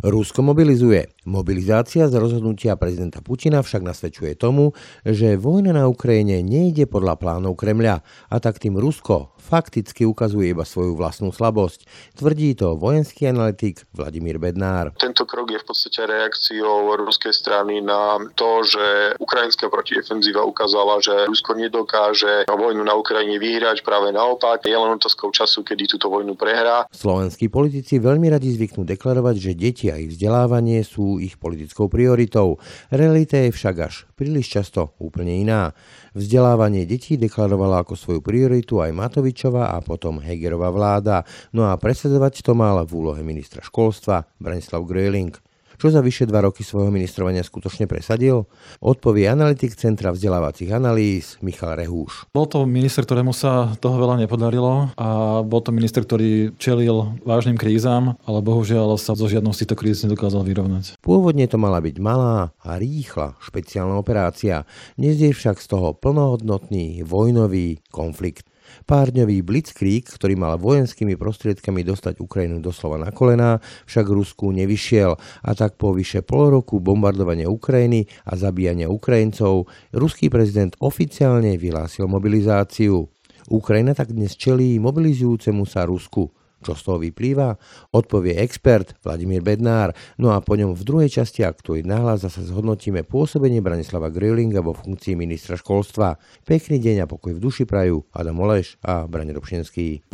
[0.00, 1.12] Rusko mobilizuje.
[1.28, 4.72] Mobilizácia z rozhodnutia prezidenta Putina však nasvedčuje tomu,
[5.04, 8.00] že vojna na Ukrajine nejde podľa plánov Kremľa
[8.32, 11.84] a tak tým Rusko fakticky ukazuje iba svoju vlastnú slabosť.
[12.16, 14.96] Tvrdí to vojenský analytik Vladimír Bednár.
[14.96, 21.28] Tento krok je v podstate reakciou ruskej strany na to, že ukrajinská protiofenzíva ukázala, že
[21.28, 24.64] Rusko nedokáže vojnu na Ukrajine vyhrať, práve naopak.
[24.64, 26.88] Je len otázkou času, kedy túto vojnu prehrá.
[26.88, 32.56] Slovenskí politici veľmi radi zvyknú deklarovať, že deti a ich vzdelávanie sú ich politickou prioritou.
[32.88, 35.74] Realita je však až príliš často úplne iná.
[36.14, 42.46] Vzdelávanie detí deklarovala ako svoju prioritu aj Matovičová a potom Hegerová vláda, no a presadzovať
[42.46, 45.49] to mal v úlohe ministra školstva Branislav Gröling
[45.80, 48.44] čo za vyše dva roky svojho ministrovania skutočne presadil?
[48.84, 52.28] Odpovie analytik Centra vzdelávacích analýz Michal Rehúš.
[52.36, 57.56] Bol to minister, ktorému sa toho veľa nepodarilo a bol to minister, ktorý čelil vážnym
[57.56, 61.00] krízam, ale bohužiaľ sa zo žiadnou z týchto kríz nedokázal vyrovnať.
[61.00, 64.68] Pôvodne to mala byť malá a rýchla špeciálna operácia,
[65.00, 68.49] dnes je však z toho plnohodnotný vojnový konflikt.
[68.88, 75.50] Párňový blitzkrieg, ktorý mal vojenskými prostriedkami dostať Ukrajinu doslova na kolená, však Rusku nevyšiel a
[75.54, 83.06] tak po vyše pol roku bombardovania Ukrajiny a zabíjania Ukrajincov ruský prezident oficiálne vyhlásil mobilizáciu.
[83.50, 86.30] Ukrajina tak dnes čelí mobilizujúcemu sa Rusku.
[86.60, 87.56] Čo z toho vyplýva?
[87.96, 89.96] Odpovie expert Vladimír Bednár.
[90.20, 94.76] No a po ňom v druhej časti aktuálny nahlas zase zhodnotíme pôsobenie Branislava Grölinga vo
[94.76, 96.20] funkcii ministra školstva.
[96.44, 100.04] Pekný deň a pokoj v duši prajú Adam Oleš a Brani Robšinský.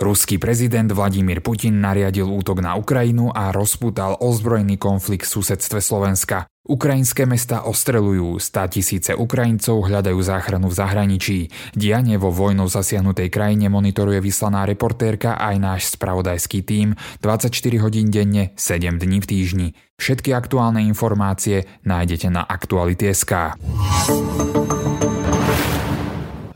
[0.00, 6.48] Ruský prezident Vladimír Putin nariadil útok na Ukrajinu a rozputal ozbrojený konflikt v susedstve Slovenska.
[6.60, 11.38] Ukrajinské mesta ostrelujú, stá tisíce Ukrajincov hľadajú záchranu v zahraničí.
[11.72, 17.48] Dianie vo vojnou zasiahnutej krajine monitoruje vyslaná reportérka aj náš spravodajský tím 24
[17.80, 19.68] hodín denne, 7 dní v týždni.
[19.96, 23.56] Všetky aktuálne informácie nájdete na Aktuality.sk.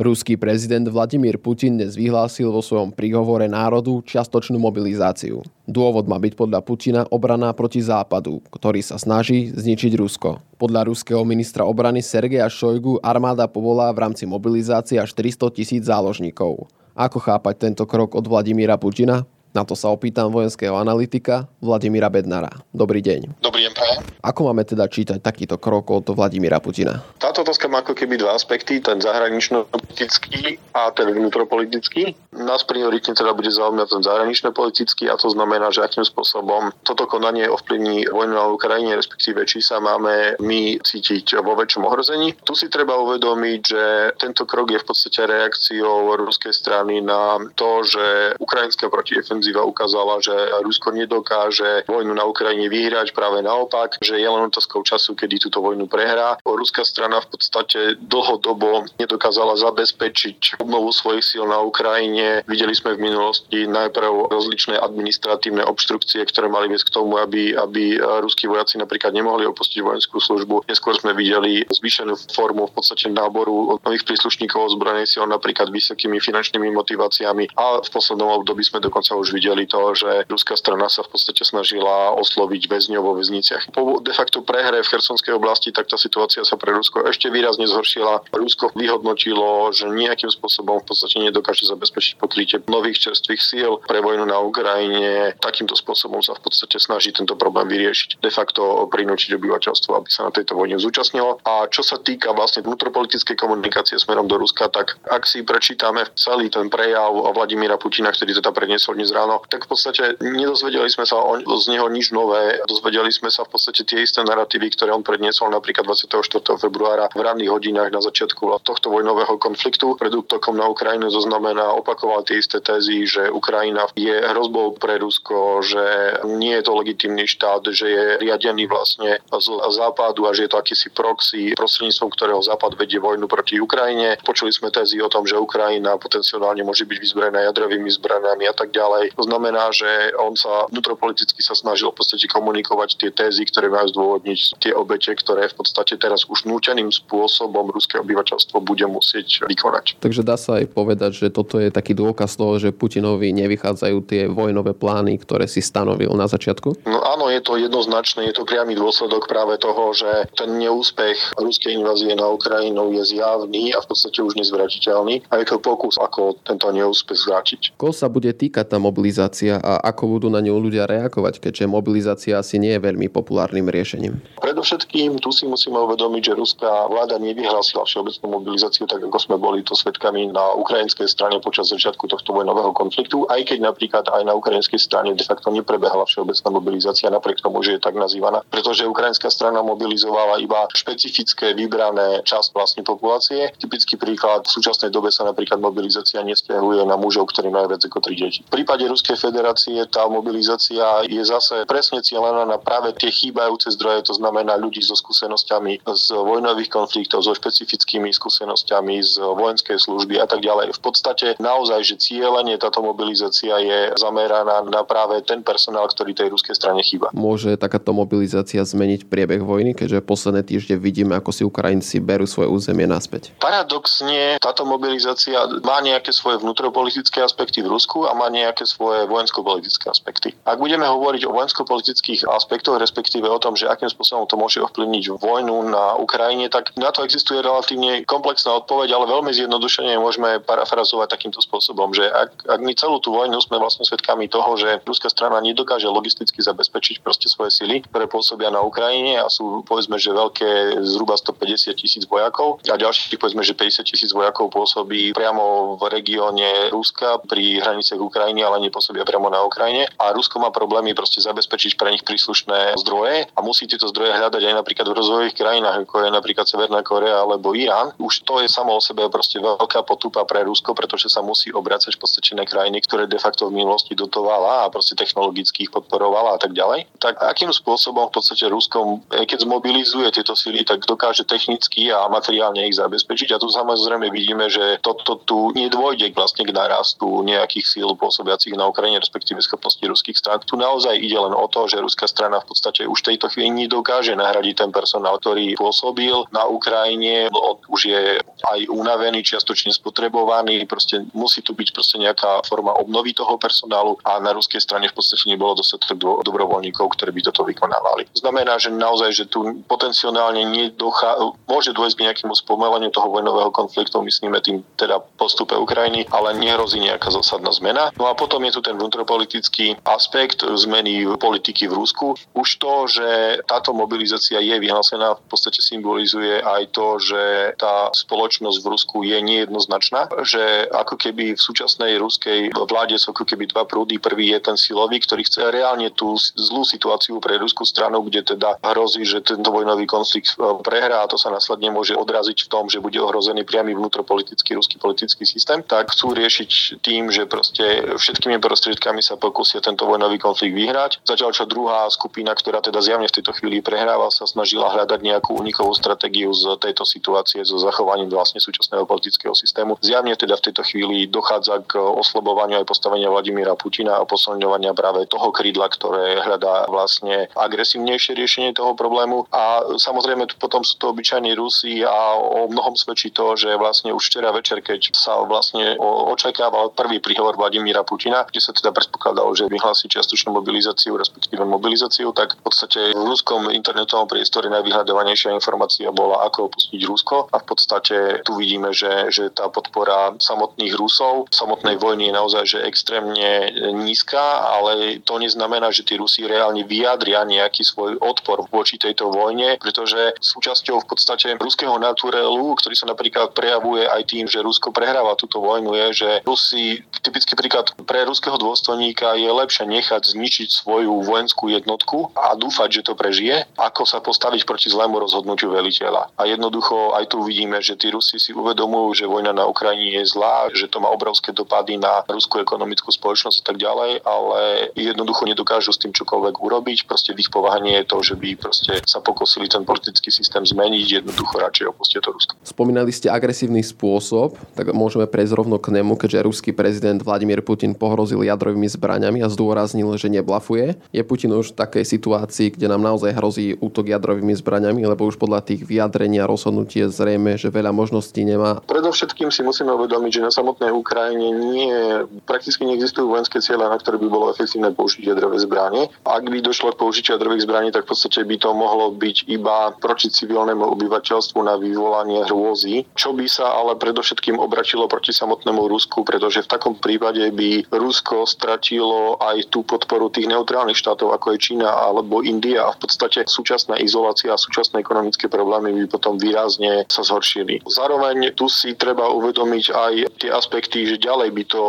[0.04, 5.40] Ruský prezident Vladimír Putin dnes vyhlásil vo svojom príhovore národu čiastočnú mobilizáciu.
[5.64, 10.44] Dôvod má byť podľa Putina obrana proti západu, ktorý sa snaží zničiť Rusko.
[10.60, 16.68] Podľa ruského ministra obrany Sergeja Šojgu armáda povolá v rámci mobilizácie až 300 tisíc záložníkov.
[16.92, 19.24] Ako chápať tento krok od Vladimíra Putina?
[19.54, 22.50] Na to sa opýtam vojenského analytika Vladimíra Bednara.
[22.74, 23.38] Dobrý deň.
[23.38, 24.02] Dobrý deň, prajem.
[24.18, 27.06] Ako máme teda čítať takýto krok od Vladimíra Putina?
[27.22, 32.18] Táto otázka má ako keby dva aspekty, ten zahranično-politický a ten vnútropolitický.
[32.34, 37.46] Nás prioritne teda bude zaujímať ten zahranično-politický a to znamená, že akým spôsobom toto konanie
[37.46, 42.34] ovplyvní vojnu na Ukrajine, respektíve či sa máme my cítiť vo väčšom ohrození.
[42.42, 43.84] Tu si treba uvedomiť, že
[44.18, 50.24] tento krok je v podstate reakciou ruskej strany na to, že ukrajinská protiofenzíva ofenzíva ukázala,
[50.24, 50.32] že
[50.64, 55.60] Rusko nedokáže vojnu na Ukrajine vyhrať, práve naopak, že je len otázkou času, kedy túto
[55.60, 56.40] vojnu prehrá.
[56.48, 62.40] Ruská strana v podstate dlhodobo nedokázala zabezpečiť obnovu svojich síl na Ukrajine.
[62.48, 68.00] Videli sme v minulosti najprv rozličné administratívne obštrukcie, ktoré mali viesť k tomu, aby, aby
[68.24, 70.64] ruskí vojaci napríklad nemohli opustiť vojenskú službu.
[70.72, 76.72] Neskôr sme videli zvýšenú formu v podstate náboru nových príslušníkov ozbrojenej síl napríklad vysokými finančnými
[76.72, 81.10] motiváciami a v poslednom období sme dokonca už videli to, že ruská strana sa v
[81.10, 83.74] podstate snažila osloviť väzňov vo väzniciach.
[83.74, 87.66] Po de facto prehre v Chersonskej oblasti, tak tá situácia sa pre Rusko ešte výrazne
[87.66, 88.30] zhoršila.
[88.30, 94.28] Rusko vyhodnotilo, že nejakým spôsobom v podstate nedokáže zabezpečiť pokrytie nových čerstvých síl pre vojnu
[94.28, 95.34] na Ukrajine.
[95.40, 98.20] Takýmto spôsobom sa v podstate snaží tento problém vyriešiť.
[98.20, 101.40] De facto prinúčiť obyvateľstvo, aby sa na tejto vojne zúčastnilo.
[101.48, 106.52] A čo sa týka vlastne vnútropolitickej komunikácie smerom do Ruska, tak ak si prečítame celý
[106.52, 111.08] ten prejav Vladimíra Putina, ktorý teda predniesol dnes ráno, áno, tak v podstate nedozvedeli sme
[111.08, 112.60] sa o, z neho nič nové.
[112.68, 116.60] Dozvedeli sme sa v podstate tie isté narratívy, ktoré on predniesol napríklad 24.
[116.60, 121.08] februára v ranných hodinách na začiatku tohto vojnového konfliktu pred útokom na Ukrajinu.
[121.08, 125.84] To znamená, opakoval tie isté tézy, že Ukrajina je hrozbou pre Rusko, že
[126.28, 130.60] nie je to legitímny štát, že je riadený vlastne z západu a že je to
[130.60, 134.16] akýsi proxy, prostredníctvom ktorého západ vedie vojnu proti Ukrajine.
[134.22, 138.72] Počuli sme tézy o tom, že Ukrajina potenciálne môže byť vyzbrojená jadrovými zbraniami a tak
[138.72, 139.16] ďalej ďalej.
[139.16, 143.88] To znamená, že on sa vnútropoliticky sa snažil v podstate komunikovať tie tézy, ktoré majú
[143.92, 150.00] zdôvodniť tie obete, ktoré v podstate teraz už núteným spôsobom ruské obyvateľstvo bude musieť vykonať.
[150.00, 154.22] Takže dá sa aj povedať, že toto je taký dôkaz toho, že Putinovi nevychádzajú tie
[154.30, 156.86] vojnové plány, ktoré si stanovil na začiatku?
[156.88, 161.76] No áno, je to jednoznačné, je to priamy dôsledok práve toho, že ten neúspech ruskej
[161.76, 166.38] invázie na Ukrajinu je zjavný a v podstate už nezvratiteľný a je to pokus, ako
[166.46, 167.60] tento neúspech zvrátiť.
[167.76, 172.38] Ko sa bude týkať tá mobilizácia a ako budú na ňu ľudia reagovať, keďže mobilizácia
[172.38, 174.22] asi nie je veľmi populárnym riešením?
[174.38, 179.66] Predovšetkým tu si musíme uvedomiť, že ruská vláda nevyhlásila všeobecnú mobilizáciu, tak ako sme boli
[179.66, 184.38] to svetkami na ukrajinskej strane počas začiatku tohto vojnového konfliktu, aj keď napríklad aj na
[184.38, 189.26] ukrajinskej strane de facto neprebehla všeobecná mobilizácia napriek tomu, že je tak nazývaná, pretože ukrajinská
[189.34, 193.50] strana mobilizovala iba špecifické vybrané časť vlastne populácie.
[193.58, 197.98] Typický príklad, v súčasnej dobe sa napríklad mobilizácia nestiahuje na mužov, ktorí majú viac ako
[198.04, 198.38] 3 deti.
[198.44, 204.06] V prípade Ruskej federácie tá mobilizácia je zase presne cieľená na práve tie chýbajúce zdroje,
[204.06, 210.26] to znamená ľudí so skúsenosťami z vojnových konfliktov, so špecifickými skúsenosťami z vojenskej služby a
[210.28, 210.76] tak ďalej.
[210.76, 216.32] V podstate naozaj, že cieľenie táto mobilizácia je zameraná na práve ten personál, ktorý tej
[216.32, 217.10] ruskej strane chýba.
[217.16, 222.50] Môže takáto mobilizácia zmeniť priebeh vojny, keďže posledné týždne vidíme, ako si Ukrajinci berú svoje
[222.50, 223.32] územie naspäť?
[223.40, 229.86] Paradoxne táto mobilizácia má nejaké svoje vnútropolitické aspekty v Rusku a má nejaké svoje vojensko-politické
[229.86, 230.34] aspekty.
[230.42, 235.14] Ak budeme hovoriť o vojensko-politických aspektoch, respektíve o tom, že akým spôsobom to môže ovplyvniť
[235.22, 241.14] vojnu na Ukrajine, tak na to existuje relatívne komplexná odpoveď, ale veľmi zjednodušene môžeme parafrazovať
[241.14, 245.06] takýmto spôsobom, že ak, ak my celú tú vojnu sme vlastne svedkami toho, že ruská
[245.06, 250.10] strana nedokáže logisticky zabezpečiť proste svoje sily, ktoré pôsobia na Ukrajine a sú povedzme, že
[250.10, 255.82] veľké zhruba 150 tisíc vojakov a ďalších povedzme, že 50 tisíc vojakov pôsobí priamo v
[255.92, 259.84] regióne Ruska pri hraniciach Ukrajiny, ale nepôsobia priamo na Ukrajine.
[260.00, 264.42] A Rusko má problémy proste zabezpečiť pre nich príslušné zdroje a musí tieto zdroje hľadať
[264.42, 267.92] aj napríklad v rozvojových krajinách, ako je napríklad Severná Korea alebo Irán.
[268.00, 271.94] Už to je samo o sebe proste veľká potupa pre Rusko, pretože sa musí obracať
[271.94, 276.34] v podstate na krajiny, ktoré de facto v minulosti dotovala a proste technologicky ich podporovala
[276.34, 276.88] a tak ďalej.
[277.02, 282.64] Tak akým spôsobom v podstate Rusko, keď zmobilizuje tieto sily, tak dokáže technicky a materiálne
[282.64, 283.34] ich zabezpečiť.
[283.34, 288.70] A tu samozrejme vidíme, že toto tu nedôjde vlastne k narastu nejakých síl pôsobiacich na
[288.70, 290.40] Ukrajine, respektíve schopnosti ruských strán.
[290.42, 293.66] Tu naozaj ide len o to, že ruská strana v podstate už v tejto chvíli
[293.66, 297.28] nedokáže nahradiť ten personál, ktorý pôsobil na Ukrajine,
[297.68, 298.02] už je
[298.44, 304.20] aj unavený, čiastočne spotrebovaný, proste musí tu byť proste nejaká forma obnovy toho personálu a
[304.20, 308.06] na ruskej strane v podstate nebolo dostatok dobrovoľníkov, ktorí by toto vykonávali.
[308.12, 311.16] Znamená, že naozaj, že tu potenciálne nedochá,
[311.48, 316.78] môže dôjsť k nejakému spomaleniu toho vojnového konfliktu, myslíme tým teda postupe Ukrajiny, ale nehrozí
[316.78, 317.88] nejaká zásadná zmena.
[317.96, 322.14] No a potom je tu ten vnútropolitický aspekt zmeny politiky v Rusku.
[322.36, 327.22] Už to, že táto mobilizácia je vyhlásená, v podstate symbolizuje aj to, že
[327.56, 333.24] tá spoločnosť v Rusku je nejednoznačná, že ako keby v súčasnej ruskej vláde sú ako
[333.24, 333.96] keby dva prúdy.
[333.98, 338.60] Prvý je ten silový, ktorý chce reálne tú zlú situáciu pre ruskú stranu, kde teda
[338.60, 342.64] hrozí, že tento vojnový konflikt e, prehrá a to sa následne môže odraziť v tom,
[342.68, 348.33] že bude ohrozený priamy vnútropolitický ruský politický systém, tak chcú riešiť tým, že proste všetkými
[348.38, 351.02] prostriedkami sa pokúsia tento vojnový konflikt vyhrať.
[351.04, 355.34] Zatiaľ čo druhá skupina, ktorá teda zjavne v tejto chvíli prehráva, sa snažila hľadať nejakú
[355.34, 359.76] unikovú stratégiu z tejto situácie, so zachovaním vlastne súčasného politického systému.
[359.82, 365.10] Zjavne teda v tejto chvíli dochádza k oslobovaniu aj postavenia Vladimíra Putina a posilňovania práve
[365.10, 369.26] toho krídla, ktoré hľadá vlastne agresívnejšie riešenie toho problému.
[369.34, 374.06] A samozrejme potom sú to obyčajní Rusi a o mnohom svedčí to, že vlastne už
[374.06, 379.50] včera večer, keď sa vlastne očakával prvý príhovor Vladimíra Putina, kde sa teda predpokladalo, že
[379.50, 386.22] vyhlási čiastočnú mobilizáciu, respektíve mobilizáciu, tak v podstate v ruskom internetovom priestore najvyhľadovanejšia informácia bola,
[386.30, 387.16] ako opustiť Rusko.
[387.34, 392.44] A v podstate tu vidíme, že, že tá podpora samotných Rusov, samotnej vojny je naozaj
[392.44, 398.76] že extrémne nízka, ale to neznamená, že tí Rusi reálne vyjadria nejaký svoj odpor voči
[398.76, 404.44] tejto vojne, pretože súčasťou v podstate ruského naturelu, ktorý sa napríklad prejavuje aj tým, že
[404.44, 410.14] Rusko prehráva túto vojnu, je, že Rusi, typický príklad pre ruského dôstojníka je lepšie nechať
[410.14, 415.52] zničiť svoju vojenskú jednotku a dúfať, že to prežije, ako sa postaviť proti zlému rozhodnutiu
[415.52, 416.14] veliteľa.
[416.14, 420.12] A jednoducho aj tu vidíme, že tí Rusi si uvedomujú, že vojna na Ukrajine je
[420.12, 424.40] zlá, že to má obrovské dopady na ruskú ekonomickú spoločnosť a tak ďalej, ale
[424.76, 426.78] jednoducho nedokážu s tým čokoľvek urobiť.
[426.86, 431.34] Proste v ich je to, že by proste sa pokosili ten politický systém zmeniť, jednoducho
[431.40, 432.32] radšej opustia to Rusko.
[432.44, 437.74] Spomínali ste agresívny spôsob, tak môžeme prejsť rovno k nemu, keďže ruský prezident Vladimír Putin
[437.94, 440.74] ohrozil jadrovými zbraňami a zdôraznil, že neblafuje.
[440.90, 445.14] Je Putin už v takej situácii, kde nám naozaj hrozí útok jadrovými zbraňami, lebo už
[445.14, 448.58] podľa tých vyjadrení a rozhodnutí je zrejme, že veľa možností nemá.
[448.66, 451.78] Predovšetkým si musíme uvedomiť, že na samotnej Ukrajine nie,
[452.26, 455.86] prakticky neexistujú vojenské cieľe, na ktoré by bolo efektívne použiť jadrové zbranie.
[456.02, 459.70] Ak by došlo k použitiu jadrových zbraní, tak v podstate by to mohlo byť iba
[459.78, 466.02] proti civilnému obyvateľstvu na vyvolanie hrôzy, čo by sa ale predovšetkým obratilo proti samotnému Rusku,
[466.02, 471.52] pretože v takom prípade by Rusko stratilo aj tú podporu tých neutrálnych štátov, ako je
[471.52, 476.88] Čína alebo India a v podstate súčasná izolácia a súčasné ekonomické problémy by potom výrazne
[476.88, 477.60] sa zhoršili.
[477.68, 481.62] Zároveň tu si treba uvedomiť aj tie aspekty, že ďalej by to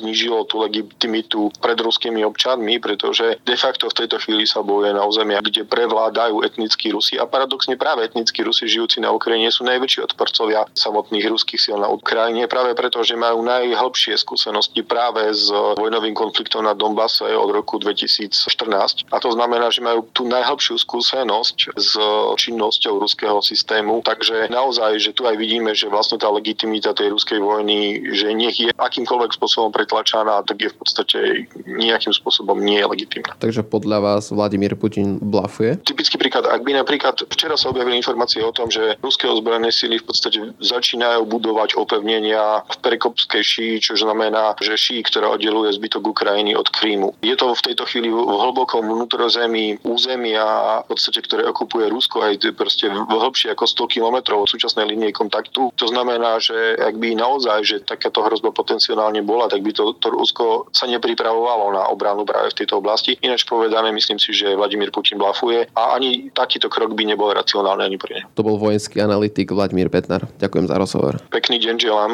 [0.00, 5.04] znížilo tú legitimitu pred ruskými občanmi, pretože de facto v tejto chvíli sa bojuje na
[5.04, 10.06] územia, kde prevládajú etnickí Rusi a paradoxne práve etnickí Rusi žijúci na Ukrajine sú najväčší
[10.06, 16.14] odporcovia samotných ruských síl na Ukrajine práve preto, že majú najhlbšie skúsenosti práve s vojnovým
[16.14, 19.10] konfliktom na Donbase od roku 2014.
[19.10, 21.92] A to znamená, že majú tú najhlbšiu skúsenosť s
[22.40, 24.02] činnosťou ruského systému.
[24.06, 28.56] Takže naozaj, že tu aj vidíme, že vlastne tá legitimita tej ruskej vojny, že nech
[28.56, 31.18] je akýmkoľvek spôsobom pretlačaná, tak je v podstate
[31.66, 33.32] nejakým spôsobom nie je legitimná.
[33.38, 35.76] Takže podľa vás Vladimír Putin blafuje?
[35.82, 39.98] Typický príklad, ak by napríklad včera sa objavili informácie o tom, že ruské ozbrojené síly
[40.00, 46.12] v podstate začínajú budovať opevnenia v Perikopskej šíji, čo znamená, že šíji, ktorá oddeluje zbytok
[46.12, 47.16] Ukrajiny od Krímu.
[47.24, 52.44] Je to v tejto chvíli v hlbokom vnútrozemí územia, v podstate, ktoré okupuje Rusko aj
[52.52, 55.72] proste v hĺbšie ako 100 kilometrov od súčasnej linie kontaktu.
[55.74, 60.12] To znamená, že ak by naozaj, že takáto hrozba potenciálne bola, tak by to, to
[60.12, 63.16] Rusko sa nepripravovalo na obranu práve v tejto oblasti.
[63.24, 67.82] Ináč povedané, myslím si, že Vladimír Putin blafuje a ani takýto krok by nebol racionálny
[67.88, 68.22] ani pre ne.
[68.36, 70.28] To bol vojenský analytik Vladimír Petnar.
[70.36, 71.14] Ďakujem za rozhovor.
[71.32, 72.12] Pekný deň želám.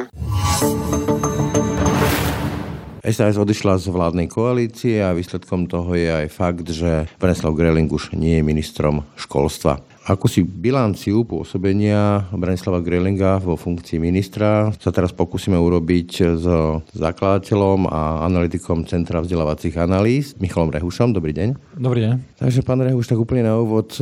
[3.06, 8.10] SAS odišla z vládnej koalície a výsledkom toho je aj fakt, že Branislav Greling už
[8.18, 9.78] nie je ministrom školstva.
[10.10, 16.46] Ako si bilanciu pôsobenia Branislava Grelinga vo funkcii ministra sa teraz pokúsime urobiť s
[16.98, 21.14] zakladateľom a analytikom Centra vzdelávacích analýz Michalom Rehušom.
[21.14, 21.78] Dobrý deň.
[21.78, 22.42] Dobrý deň.
[22.42, 23.94] Takže pán Rehuš, tak úplne na úvod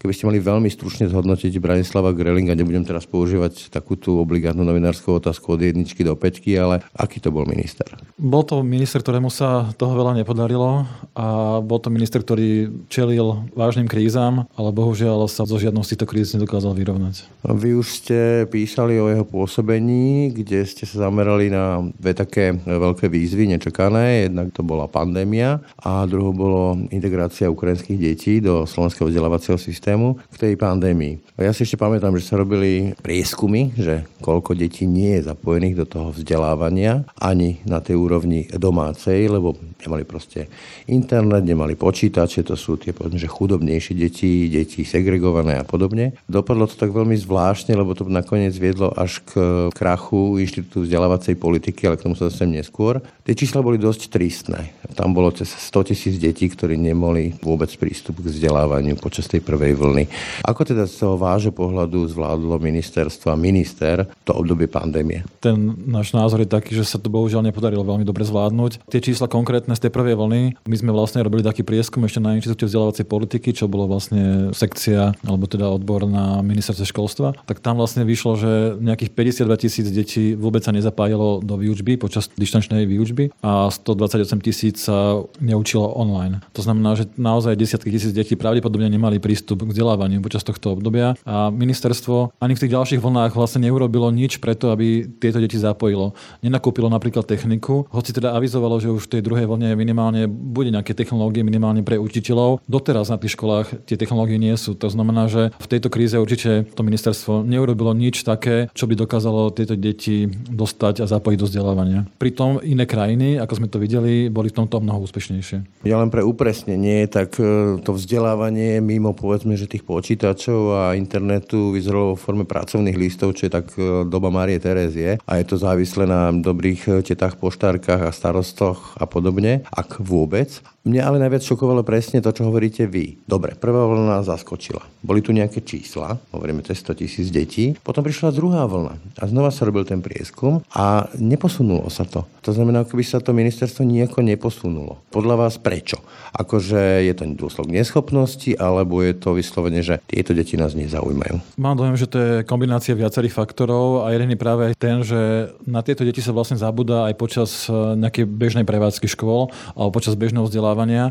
[0.00, 5.12] Keby ste mali veľmi stručne zhodnotiť Branislava Grelinga, nebudem teraz používať takú tú obligátnu novinárskú
[5.20, 7.84] otázku od jedničky do peťky, ale aký to bol minister?
[8.16, 13.92] Bol to minister, ktorému sa toho veľa nepodarilo a bol to minister, ktorý čelil vážnym
[13.92, 17.28] krízam, ale bohužiaľ sa zo žiadnou z týchto kríz nedokázal vyrovnať.
[17.44, 23.04] Vy už ste písali o jeho pôsobení, kde ste sa zamerali na dve také veľké
[23.04, 24.32] výzvy nečakané.
[24.32, 30.22] Jednak to bola pandémia a druhou bolo integrácia ukrajinských detí do slovenského vzdelávacieho systému systému
[30.30, 31.18] k tej pandémii.
[31.34, 35.86] Ja si ešte pamätám, že sa robili prieskumy, že koľko detí nie je zapojených do
[35.88, 40.46] toho vzdelávania ani na tej úrovni domácej, lebo nemali proste
[40.88, 46.16] internet, nemali počítače, to sú tie povedzme, že chudobnejšie deti, deti segregované a podobne.
[46.28, 49.36] Dopadlo to tak veľmi zvláštne, lebo to nakoniec viedlo až k
[49.72, 53.00] krachu Inštitútu vzdelávacej politiky, ale k tomu sa zase neskôr.
[53.24, 54.74] Tie čísla boli dosť tristné.
[54.98, 59.78] Tam bolo cez 100 tisíc detí, ktorí nemali vôbec prístup k vzdelávaniu počas tej prvej
[59.78, 60.04] vlny.
[60.44, 65.22] Ako teda z toho vášho pohľadu zvládlo ministerstvo a minister to obdobie pandémie?
[65.38, 68.90] Ten náš názor je taký, že sa to bohužiaľ nepodarilo veľmi dobre zvládnuť.
[68.90, 72.36] Tie čísla konkrétne z tej prvej vlny, my sme vlastne robili taký prieskum ešte na
[72.38, 77.76] Inštitúte vzdelávacej politiky, čo bolo vlastne sekcia, alebo teda odbor na ministerstve školstva, tak tam
[77.76, 83.34] vlastne vyšlo, že nejakých 52 tisíc detí vôbec sa nezapájalo do výučby počas dištančnej výučby
[83.44, 86.40] a 128 tisíc sa neučilo online.
[86.56, 91.14] To znamená, že naozaj desiatky tisíc detí pravdepodobne nemali prístup k vzdelávaniu počas tohto obdobia
[91.28, 96.16] a ministerstvo ani v tých ďalších vlnách vlastne neurobilo nič preto, aby tieto deti zapojilo.
[96.40, 100.96] Nenakúpilo napríklad techniku, hoci teda avizovalo, že už v tej druhej vlne minimálne bude nejaké
[100.96, 102.64] technológie minimálne pre učiteľov.
[102.66, 104.72] Doteraz na tých školách tie technológie nie sú.
[104.78, 109.52] To znamená, že v tejto kríze určite to ministerstvo neurobilo nič také, čo by dokázalo
[109.52, 112.00] tieto deti dostať a zapojiť do vzdelávania.
[112.16, 115.84] Pritom iné krajiny, ako sme to videli, boli v tomto mnoho úspešnejšie.
[115.88, 121.74] Ja len pre upresnenie, tak e, to vzdelávanie mimo povedzme, že tých počítačov a internetu
[121.74, 125.56] vyzeralo vo forme pracovných listov, čo je tak e, doba Márie Terezie a je to
[125.58, 130.48] závislé na dobrých e, tetách poštárkach a starostoch a podobne, ak vôbec.
[130.80, 133.20] Mňa ale najviac šokovalo presne to, čo hovoríte vy.
[133.28, 134.80] Dobre, prvá vlna zaskočila.
[135.04, 137.76] Boli tu nejaké čísla, hovoríme cez 100 tisíc detí.
[137.84, 142.24] Potom prišla druhá vlna a znova sa robil ten prieskum a neposunulo sa to.
[142.48, 145.04] To znamená, ako by sa to ministerstvo nejako neposunulo.
[145.12, 146.00] Podľa vás prečo?
[146.32, 151.60] Akože je to dôsledok neschopnosti, alebo je to vyslovene, že tieto deti nás nezaujímajú?
[151.60, 155.84] Mám dojem, že to je kombinácia viacerých faktorov a jeden je práve ten, že na
[155.84, 160.48] tieto deti sa vlastne zabúda aj počas e, nejakej bežnej prevádzky škôl alebo počas bežného
[160.48, 160.69] vzdelávania.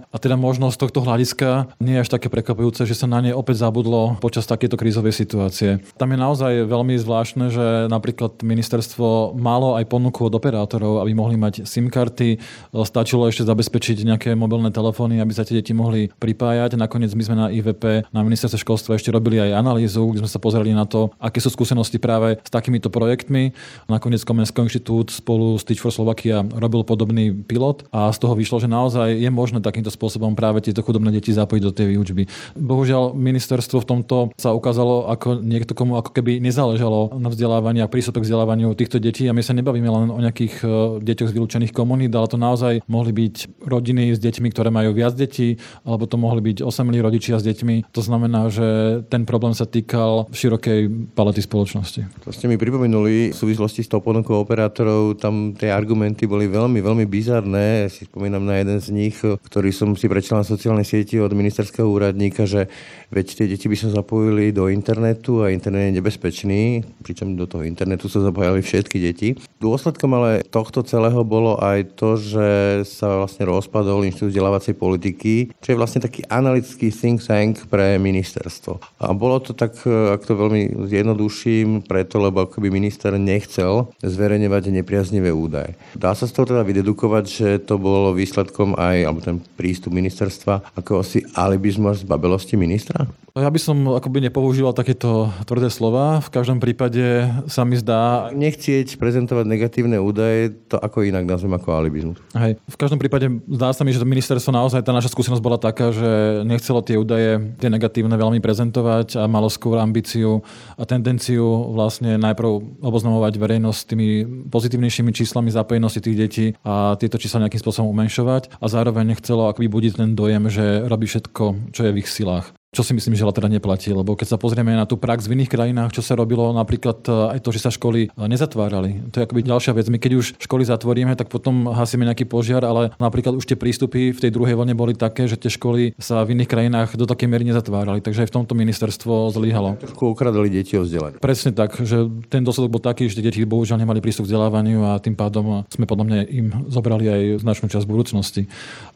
[0.09, 3.33] A teda možno z tohto hľadiska nie je až také prekvapujúce, že sa na ne
[3.33, 5.81] opäť zabudlo počas takéto krízovej situácie.
[5.97, 11.41] Tam je naozaj veľmi zvláštne, že napríklad ministerstvo malo aj ponuku od operátorov, aby mohli
[11.41, 12.37] mať SIM karty.
[12.85, 16.77] Stačilo ešte zabezpečiť nejaké mobilné telefóny, aby sa tie deti mohli pripájať.
[16.77, 20.37] Nakoniec my sme na IVP, na ministerstve školstva ešte robili aj analýzu, kde sme sa
[20.37, 23.57] pozreli na to, aké sú skúsenosti práve s takýmito projektmi.
[23.89, 28.61] Nakoniec Komenský inštitút spolu s Teach for Slovakia robil podobný pilot a z toho vyšlo,
[28.61, 32.29] že naozaj je možné takýmto spôsobom práve tieto chudobné deti zapojiť do tej výučby.
[32.53, 37.89] Bohužiaľ, ministerstvo v tomto sa ukázalo ako niekto, komu ako keby nezáležalo na vzdelávaní a
[37.89, 40.67] prístupe k vzdelávaniu týchto detí a my sa nebavíme len o nejakých e,
[41.01, 45.17] deťoch z vylúčených komunít, ale to naozaj mohli byť rodiny s deťmi, ktoré majú viac
[45.17, 47.89] detí, alebo to mohli byť osamelí rodičia s deťmi.
[47.95, 52.01] To znamená, že ten problém sa týkal širokej palety spoločnosti.
[52.27, 56.83] To ste mi pripomenuli v súvislosti s tou ponukou operátorov, tam tie argumenty boli veľmi,
[56.83, 57.87] veľmi bizarné.
[57.87, 59.15] Ja si spomínam na jeden z nich,
[59.45, 62.69] ktorý som si prečítal na sociálnej sieti od ministerského úradníka, že
[63.09, 66.61] veď tie deti by sa zapojili do internetu a internet je nebezpečný,
[67.01, 69.29] pričom do toho internetu sa zapájali všetky deti.
[69.57, 72.47] Dôsledkom ale tohto celého bolo aj to, že
[72.85, 79.01] sa vlastne rozpadol Inštitút vzdelávacej politiky, čo je vlastne taký analytický think tank pre ministerstvo.
[79.01, 85.33] A bolo to tak, ak to veľmi zjednoduším, preto, lebo akoby minister nechcel zverejňovať nepriaznivé
[85.33, 85.73] údaje.
[85.97, 90.73] Dá sa z toho teda vydedukovať, že to bolo výsledkom aj, alebo ten prístup ministerstva,
[90.73, 93.05] ako si alibizmu až zbabelosti ministra?
[93.37, 96.19] Ja by som akoby nepoužíval takéto tvrdé slova.
[96.19, 98.33] V každom prípade sa mi zdá...
[98.33, 102.17] Nechcieť prezentovať negatívne údaje, to ako inak nazvem ako alibizmus.
[102.33, 102.57] Hej.
[102.67, 105.93] V každom prípade zdá sa mi, že to ministerstvo naozaj, tá naša skúsenosť bola taká,
[105.93, 110.41] že nechcelo tie údaje, tie negatívne veľmi prezentovať a malo skôr ambíciu
[110.75, 114.07] a tendenciu vlastne najprv oboznamovať verejnosť s tými
[114.49, 119.67] pozitívnejšími číslami zapojenosti tých detí a tieto čísla nejakým spôsobom umenšovať a zároveň nechcelo akoby
[119.67, 122.55] budiť ten dojem, že robí všetko, čo je v ich silách.
[122.69, 125.41] Čo si myslím, že ale teda neplatí, lebo keď sa pozrieme na tú prax v
[125.41, 129.09] iných krajinách, čo sa robilo, napríklad e, aj to, že sa školy e, nezatvárali.
[129.09, 129.89] To je akoby ďalšia vec.
[129.89, 134.13] My keď už školy zatvoríme, tak potom hasíme nejaký požiar, ale napríklad už tie prístupy
[134.13, 137.25] v tej druhej vlne boli také, že tie školy sa v iných krajinách do takej
[137.25, 138.05] miery nezatvárali.
[138.05, 139.73] Takže aj v tomto ministerstvo zlyhalo.
[139.81, 141.17] Trošku ukradali deti o vzdelanie.
[141.17, 145.01] Presne tak, že ten dôsledok bol taký, že deti bohužiaľ nemali prístup k vzdelávaniu a
[145.01, 148.45] tým pádom sme podľa mňa im zobrali aj značnú časť budúcnosti.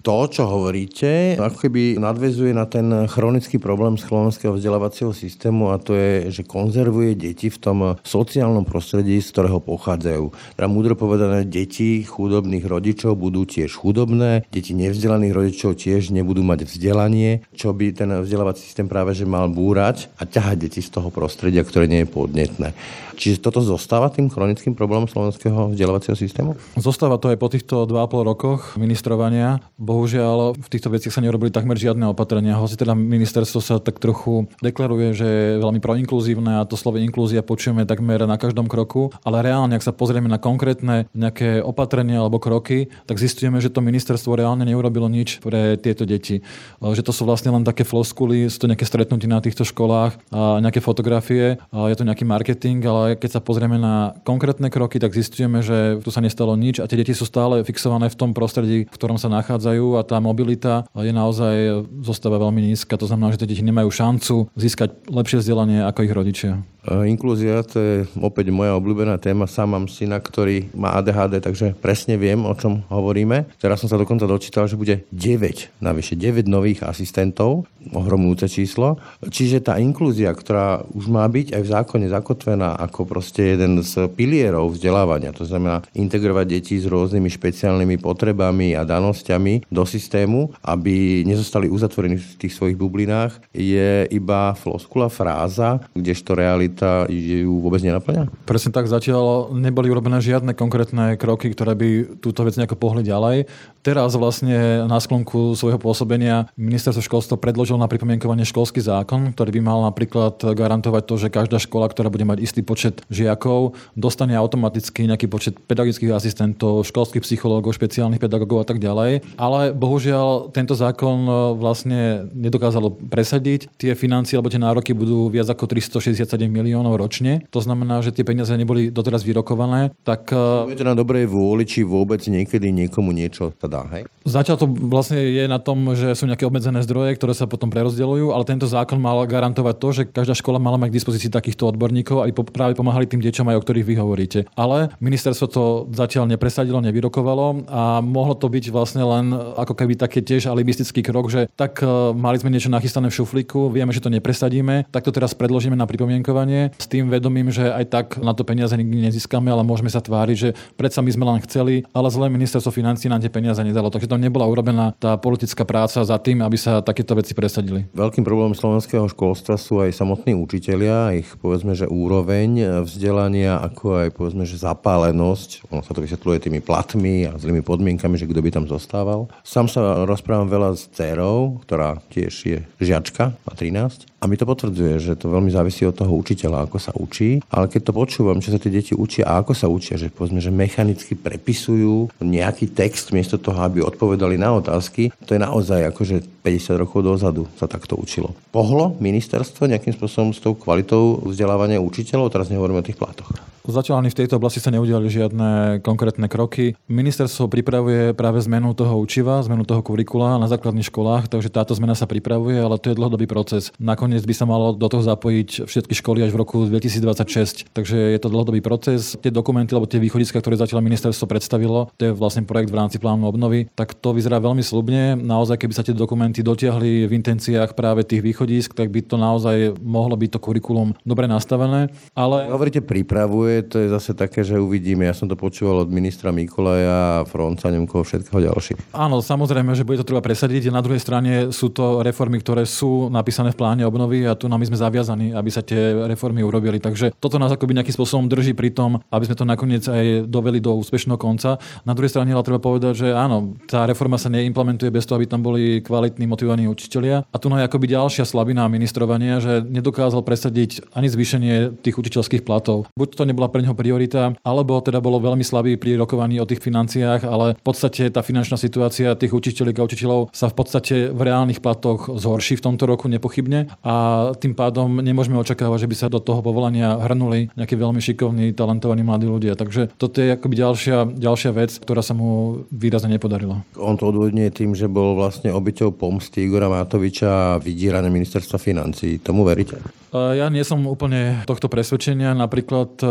[0.05, 5.95] To, čo hovoríte, ako keby nadvezuje na ten chronický problém slovenského vzdelávacieho systému a to
[5.95, 10.59] je, že konzervuje deti v tom sociálnom prostredí, z ktorého pochádzajú.
[10.59, 16.67] Teda múdro povedané, deti chudobných rodičov budú tiež chudobné, deti nevzdelaných rodičov tiež nebudú mať
[16.67, 21.07] vzdelanie, čo by ten vzdelávací systém práve že mal búrať a ťahať deti z toho
[21.07, 22.75] prostredia, ktoré nie je podnetné.
[23.13, 26.57] Čiže toto zostáva tým chronickým problémom slovenského vzdelávacieho systému?
[26.73, 29.61] Zostáva to aj po týchto 2,5 rokoch ministrovania.
[29.77, 32.57] Bohužiaľ, v týchto veciach sa nerobili takmer žiadne opatrenia.
[32.57, 37.43] Hoci teda ministerstvo sa tak trochu deklaruje, že je veľmi proinkluzívne a to slovo inklúzia
[37.43, 42.39] počujeme takmer na každom kroku, ale reálne, ak sa pozrieme na konkrétne nejaké opatrenia alebo
[42.39, 46.45] kroky, tak zistujeme, že to ministerstvo reálne neurobilo nič pre tieto deti.
[46.79, 50.61] Že to sú vlastne len také floskuly, sú to nejaké stretnutia na týchto školách, a
[50.63, 55.11] nejaké fotografie, a je to nejaký marketing, ale keď sa pozrieme na konkrétne kroky, tak
[55.11, 58.85] zistujeme, že tu sa nestalo nič a tie deti sú stále fixované v tom prostredí,
[58.87, 62.95] v ktorom sa nachádzajú a tá mobilita je naozaj zostáva veľmi nízka.
[62.95, 66.63] To znamená, že tie deti nemajú majú šancu získať lepšie vzdelanie ako ich rodičia.
[66.83, 69.47] E, inklúzia, to je opäť moja obľúbená téma.
[69.47, 73.47] Sám mám syna, ktorý má ADHD, takže presne viem, o čom hovoríme.
[73.59, 78.99] Teraz som sa dokonca dočítal, že bude 9, navyše 9 nových asistentov, ohromujúce číslo.
[79.23, 84.07] Čiže tá inklúzia, ktorá už má byť aj v zákone zakotvená ako proste jeden z
[84.11, 91.23] pilierov vzdelávania, to znamená integrovať deti s rôznymi špeciálnymi potrebami a danosťami do systému, aby
[91.23, 97.85] nezostali uzatvorení v tých svojich bublinách, školách je iba floskula, fráza, kdežto realita ju vôbec
[97.85, 98.29] nenaplňa?
[98.49, 103.45] Presne tak, zatiaľ neboli urobené žiadne konkrétne kroky, ktoré by túto vec nejako pohli ďalej.
[103.83, 109.61] Teraz vlastne na sklonku svojho pôsobenia ministerstvo školstva predložilo na pripomienkovanie školský zákon, ktorý by
[109.61, 115.05] mal napríklad garantovať to, že každá škola, ktorá bude mať istý počet žiakov, dostane automaticky
[115.05, 119.35] nejaký počet pedagogických asistentov, školských psychológov, špeciálnych pedagógov a tak ďalej.
[119.35, 123.71] Ale bohužiaľ tento zákon e, vlastne nedokázalo presadiť.
[123.79, 127.47] Tie financie alebo tie nároky budú viac ako 367 miliónov ročne.
[127.55, 129.95] To znamená, že tie peniaze neboli doteraz vyrokované.
[130.03, 130.35] Tak...
[130.67, 134.03] Je to na dobrej vôli, či vôbec niekedy niekomu niečo sa dá, hej?
[134.27, 138.35] Zatiaľ to vlastne je na tom, že sú nejaké obmedzené zdroje, ktoré sa potom prerozdeľujú,
[138.35, 142.27] ale tento zákon mal garantovať to, že každá škola mala mať k dispozícii takýchto odborníkov,
[142.27, 144.39] aby práve pomáhali tým deťom aj o ktorých vy hovoríte.
[144.59, 145.63] Ale ministerstvo to
[145.95, 151.31] zatiaľ nepresadilo, nevyrokovalo a mohlo to byť vlastne len ako keby také tiež alibistický krok,
[151.31, 155.37] že tak e, mali sme niečo nachystané šuflíku, vieme, že to nepresadíme, tak to teraz
[155.37, 159.61] predložíme na pripomienkovanie s tým vedomím, že aj tak na to peniaze nikdy nezískame, ale
[159.61, 163.29] môžeme sa tváriť, že predsa my sme len chceli, ale zlé ministerstvo financí nám tie
[163.29, 163.93] peniaze nedalo.
[163.93, 167.85] Takže tam nebola urobená tá politická práca za tým, aby sa takéto veci presadili.
[167.93, 174.09] Veľkým problémom slovenského školstva sú aj samotní učitelia, ich povedzme, že úroveň vzdelania, ako aj
[174.17, 175.69] povedzme, že zapálenosť.
[175.69, 179.29] Ono sa to vysvetľuje tými platmi a zlými podmienkami, že kto by tam zostával.
[179.43, 182.57] Sám sa rozprávam veľa s dcerou, ktorá tiež je
[183.03, 186.77] žiačka, má 13 a mi to potvrdzuje, že to veľmi závisí od toho učiteľa, ako
[186.79, 187.43] sa učí.
[187.51, 190.39] Ale keď to počúvam, čo sa tie deti učia a ako sa učia, že povedzme,
[190.39, 196.23] že mechanicky prepisujú nejaký text miesto toho, aby odpovedali na otázky, to je naozaj akože
[196.39, 198.31] 50 rokov dozadu sa takto učilo.
[198.55, 202.31] Pohlo ministerstvo nejakým spôsobom s tou kvalitou vzdelávania učiteľov?
[202.31, 203.52] Teraz nehovoríme o tých platoch.
[203.63, 206.75] Zatiaľ ani v tejto oblasti sa neudiali žiadne konkrétne kroky.
[206.91, 211.95] Ministerstvo pripravuje práve zmenu toho učiva, zmenu toho kurikula na základných školách, takže táto zmena
[211.95, 213.71] sa pripravuje, ale to je dlhodobý proces.
[213.79, 218.19] Nakoniec by sa malo do toho zapojiť všetky školy až v roku 2026, takže je
[218.19, 219.15] to dlhodobý proces.
[219.23, 222.99] Tie dokumenty alebo tie východiska, ktoré zatiaľ ministerstvo predstavilo, to je vlastne projekt v rámci
[222.99, 225.15] plánu obnovy, tak to vyzerá veľmi slubne.
[225.15, 229.79] Naozaj, keby sa tie dokumenty dotiahli v intenciách práve tých východisk, tak by to naozaj
[229.79, 231.87] mohlo byť to kurikulum dobre nastavené.
[232.11, 232.51] Ale...
[232.51, 235.05] Hovoríte pripravuje, je, to je zase také, že uvidíme.
[235.05, 238.97] Ja som to počúval od ministra Mikolaja, Fronca, neviem koho všetkého ďalších.
[238.97, 240.73] Áno, samozrejme, že bude to treba presadiť.
[240.73, 244.65] Na druhej strane sú to reformy, ktoré sú napísané v pláne obnovy a tu nám
[244.65, 246.79] sme zaviazaní, aby sa tie reformy urobili.
[246.79, 250.63] Takže toto nás akoby nejakým spôsobom drží pri tom, aby sme to nakoniec aj doveli
[250.63, 251.59] do úspešného konca.
[251.83, 255.27] Na druhej strane ale treba povedať, že áno, tá reforma sa neimplementuje bez toho, aby
[255.27, 257.27] tam boli kvalitní, motivovaní učitelia.
[257.29, 262.89] A tu je akoby ďalšia slabina ministrovania, že nedokázal presadiť ani zvýšenie tých učiteľských platov.
[262.97, 266.47] Buď to nebolo bola pre neho priorita, alebo teda bolo veľmi slabý pri rokovaní o
[266.47, 270.95] tých financiách, ale v podstate tá finančná situácia tých učiteľov a učiteľov sa v podstate
[271.11, 273.95] v reálnych platoch zhorší v tomto roku nepochybne a
[274.39, 279.03] tým pádom nemôžeme očakávať, že by sa do toho povolania hrnuli nejakí veľmi šikovní, talentovaní
[279.03, 279.59] mladí ľudia.
[279.59, 283.59] Takže toto je akoby ďalšia, ďalšia vec, ktorá sa mu výrazne nepodarila.
[283.75, 289.19] On to odvodňuje tým, že bol vlastne obyťou pomsty Igora Matoviča a vydierania ministerstva financí.
[289.19, 290.02] Tomu veríte?
[290.13, 292.37] Ja nie som úplne tohto presvedčenia.
[292.37, 293.05] Napríklad e,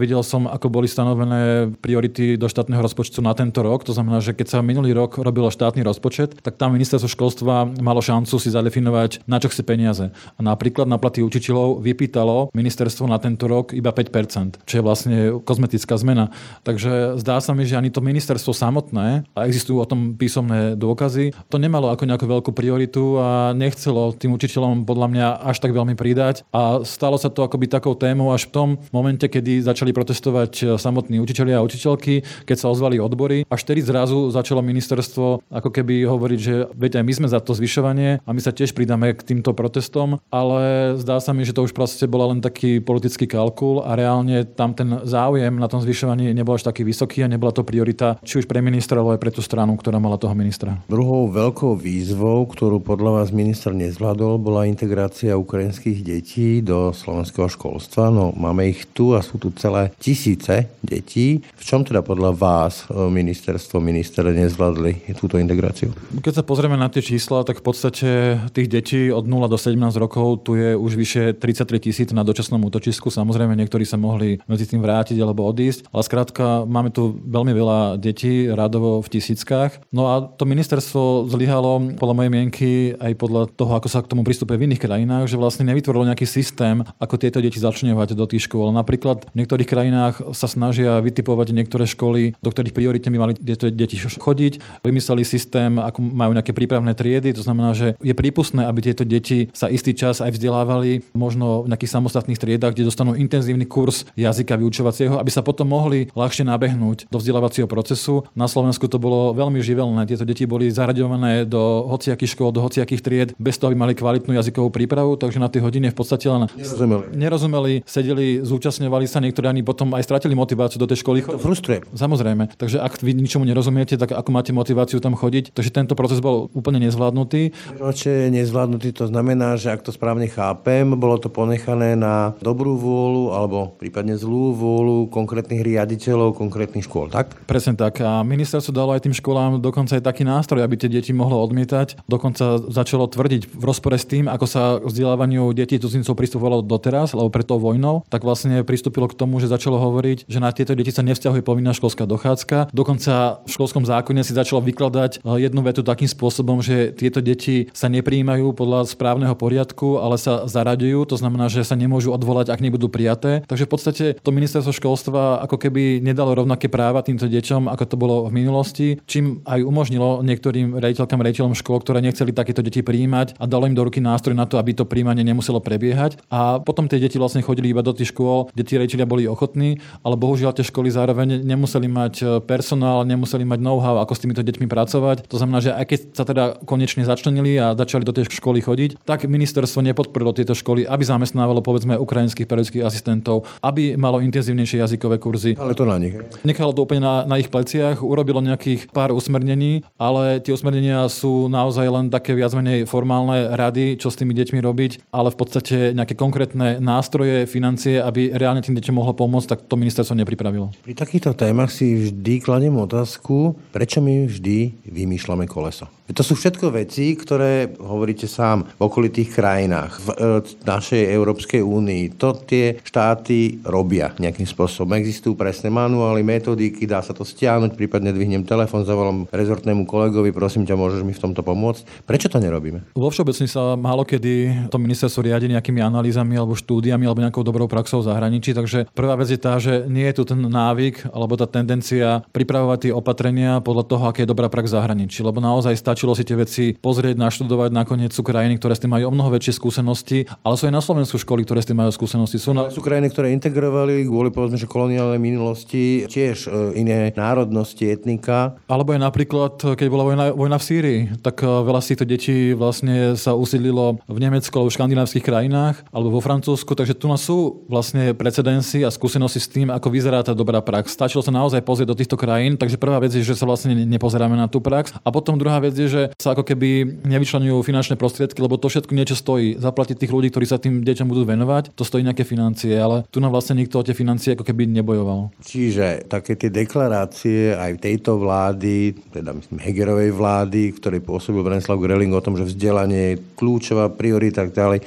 [0.00, 3.84] videl som, ako boli stanovené priority do štátneho rozpočtu na tento rok.
[3.84, 8.00] To znamená, že keď sa minulý rok robilo štátny rozpočet, tak tam ministerstvo školstva malo
[8.00, 10.08] šancu si zadefinovať, na čo chce peniaze.
[10.08, 15.16] A napríklad na platy učiteľov vypýtalo ministerstvo na tento rok iba 5%, čo je vlastne
[15.44, 16.32] kozmetická zmena.
[16.64, 21.36] Takže zdá sa mi, že ani to ministerstvo samotné, a existujú o tom písomné dôkazy,
[21.52, 25.92] to nemalo ako nejakú veľkú prioritu a nechcelo tým učiteľom podľa mňa až tak veľmi
[25.92, 30.52] pridať a stalo sa to akoby takou témou až v tom momente, kedy začali protestovať
[30.58, 33.44] e, samotní učiteľia a učiteľky, keď sa ozvali odbory.
[33.48, 37.52] Až vtedy zrazu začalo ministerstvo ako keby hovoriť, že veď aj my sme za to
[37.54, 41.64] zvyšovanie a my sa tiež pridáme k týmto protestom, ale zdá sa mi, že to
[41.64, 46.30] už proste bola len taký politický kalkul a reálne tam ten záujem na tom zvyšovaní
[46.36, 49.32] nebol až taký vysoký a nebola to priorita či už pre ministra, alebo aj pre
[49.32, 50.78] tú stranu, ktorá mala toho ministra.
[50.86, 57.48] Druhou veľkou výzvou, ktorú podľa vás minister nezvládol, bola integrácia ukrajinských detí detí do slovenského
[57.48, 58.12] školstva.
[58.12, 61.40] No máme ich tu a sú tu celé tisíce detí.
[61.56, 65.88] V čom teda podľa vás e, ministerstvo, minister nezvládli túto integráciu?
[66.20, 68.08] Keď sa pozrieme na tie čísla, tak v podstate
[68.52, 72.60] tých detí od 0 do 17 rokov tu je už vyše 33 tisíc na dočasnom
[72.60, 73.08] útočisku.
[73.08, 77.80] Samozrejme, niektorí sa mohli medzi tým vrátiť alebo odísť, ale skrátka máme tu veľmi veľa
[77.96, 79.80] detí, radovo v tisíckach.
[79.96, 84.28] No a to ministerstvo zlyhalo podľa mojej mienky aj podľa toho, ako sa k tomu
[84.28, 88.48] pristupuje v iných krajinách, že vlastne nevytvorilo nejaký systém, ako tieto deti začňovať do tých
[88.48, 88.72] škôl.
[88.72, 93.68] Napríklad v niektorých krajinách sa snažia vytipovať niektoré školy, do ktorých prioritne by mali tieto
[93.68, 94.82] deti chodiť.
[94.82, 99.50] Vymysleli systém, ako majú nejaké prípravné triedy, to znamená, že je prípustné, aby tieto deti
[99.52, 104.56] sa istý čas aj vzdelávali, možno v nejakých samostatných triedách, kde dostanú intenzívny kurz jazyka
[104.56, 108.24] vyučovacieho, aby sa potom mohli ľahšie nabehnúť do vzdelávacieho procesu.
[108.32, 110.06] Na Slovensku to bolo veľmi živelné.
[110.06, 114.32] Tieto deti boli zaraďované do hociakých škôl, do hociakých tried, bez toho, aby mali kvalitnú
[114.38, 119.50] jazykovú prípravu, takže na tie hodiny v podstate len nerozumeli, nerozumeli sedeli, zúčastňovali sa, niektorí
[119.50, 121.26] ani potom aj stratili motiváciu do tej školy.
[121.26, 121.82] To frustruje.
[121.92, 122.54] Samozrejme.
[122.54, 125.50] Takže ak vy ničomu nerozumiete, tak ako máte motiváciu tam chodiť?
[125.52, 127.50] Takže tento proces bol úplne nezvládnutý.
[127.78, 128.94] Prečo nezvládnutý?
[129.02, 134.14] To znamená, že ak to správne chápem, bolo to ponechané na dobrú vôľu alebo prípadne
[134.14, 137.34] zlú vôľu konkrétnych riaditeľov konkrétnych škôl, tak?
[137.48, 137.98] Presne tak.
[138.04, 142.04] A ministerstvo dalo aj tým školám dokonca aj taký nástroj, aby tie deti mohlo odmietať.
[142.06, 147.32] Dokonca začalo tvrdiť v rozpore s tým, ako sa vzdelávaniu detí cudzincov pristupovalo doteraz, alebo
[147.32, 151.00] pred vojnou, tak vlastne pristúpilo k tomu, že začalo hovoriť, že na tieto deti sa
[151.00, 152.76] nevzťahuje povinná školská dochádzka.
[152.76, 157.72] Dokonca v školskom zákone si začalo vykladať eh, jednu vetu takým spôsobom, že tieto deti
[157.72, 161.08] sa nepríjmajú podľa správneho poriadku, ale sa zaraďujú.
[161.08, 163.40] To znamená, že sa nemôžu odvolať, ak nebudú prijaté.
[163.48, 167.96] Takže v podstate to ministerstvo školstva ako keby nedalo rovnaké práva týmto deťom, ako to
[167.96, 173.38] bolo v minulosti, čím aj umožnilo niektorým rejiteľkám, rejiteľom škôl, ktoré nechceli takéto deti príjmať
[173.38, 176.18] a dalo im do ruky nástroj na to, aby to príjmanie nemuselo prebiehať.
[176.34, 179.78] A potom tie deti vlastne chodili iba do tých škôl, kde tí rejiteľia boli ochotní,
[180.02, 184.42] ale bohužiaľ tie školy zároveň nemuseli mať e, personál, nemuseli mať know-how, ako s týmito
[184.42, 185.30] deťmi pracovať.
[185.30, 189.06] To znamená, že aj keď sa teda konečne začlenili a začali do tej školy chodiť,
[189.06, 195.22] tak ministerstvo nepodporilo tieto školy, aby zamestnávalo povedzme ukrajinských pedagogických asistentov, aby malo intenzívnejšie jazykové
[195.22, 195.54] kurzy.
[195.54, 196.18] Ale to na nich.
[196.42, 201.46] Nechalo to úplne na, na ich pleciach, urobilo nejakých pár usmernení, ale tie usmernenia sú
[201.46, 205.67] naozaj len také viac menej formálne rady, čo s tými deťmi robiť, ale v podstate
[205.72, 210.72] nejaké konkrétne nástroje, financie, aby reálne tým deťom mohlo pomôcť, tak to ministerstvo nepripravilo.
[210.84, 215.90] Pri takýchto témach si vždy kladiem otázku, prečo my vždy vymýšľame koleso.
[216.08, 220.16] To sú všetko veci, ktoré hovoríte sám v okolitých krajinách, v e,
[220.64, 222.16] našej Európskej únii.
[222.16, 224.96] To tie štáty robia nejakým spôsobom.
[224.96, 230.64] Existujú presné manuály, metodiky, dá sa to stiahnuť, prípadne dvihnem telefón, zavolám rezortnému kolegovi, prosím
[230.64, 232.08] ťa, môžeš mi v tomto pomôcť.
[232.08, 232.88] Prečo to nerobíme?
[232.96, 237.66] Vo všeobecne sa málo kedy to ministerstvo riadi nejakými analýzami alebo štúdiami alebo nejakou dobrou
[237.66, 238.54] praxou v zahraničí.
[238.54, 242.88] Takže prvá vec je tá, že nie je tu ten návyk alebo tá tendencia pripravovať
[242.88, 245.20] tie opatrenia podľa toho, aké je dobrá prax v zahraničí.
[245.26, 247.70] Lebo naozaj stačilo si tie veci pozrieť, naštudovať.
[247.74, 250.82] Nakoniec sú krajiny, ktoré s tým majú o mnoho väčšie skúsenosti, ale sú aj na
[250.84, 252.38] Slovensku školy, ktoré s tým majú skúsenosti.
[252.38, 252.70] Sú, na...
[252.70, 258.60] sú krajiny, ktoré integrovali kvôli povedzme, že koloniálnej minulosti tiež e, iné národnosti, etnika.
[258.70, 262.36] Alebo aj napríklad, keď bola vojna, vojna v Sýrii, tak e, veľa z týchto detí
[262.54, 267.64] vlastne sa usídlilo v Nemecku alebo v škandinávskych krajinách alebo vo Francúzsku, takže tu sú
[267.70, 270.92] vlastne precedensy a skúsenosti s tým, ako vyzerá tá dobrá prax.
[270.92, 274.34] Stačilo sa naozaj pozrieť do týchto krajín, takže prvá vec je, že sa vlastne nepozeráme
[274.34, 278.42] na tú prax a potom druhá vec je, že sa ako keby nevyčlenujú finančné prostriedky,
[278.42, 279.56] lebo to všetko niečo stojí.
[279.62, 283.22] Zaplatiť tých ľudí, ktorí sa tým deťom budú venovať, to stojí nejaké financie, ale tu
[283.22, 285.30] nám vlastne nikto o tie financie ako keby nebojoval.
[285.46, 292.10] Čiže také tie deklarácie aj tejto vlády, teda myslím Hegerovej vlády, ktorej pôsobil Brenislav Greling
[292.12, 294.78] o tom, že vzdelanie je kľúčová priorita tak ďalej,